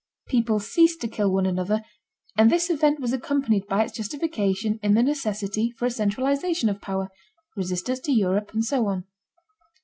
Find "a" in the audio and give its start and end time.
5.85-5.91